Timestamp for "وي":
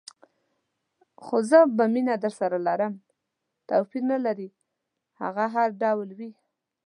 6.17-6.29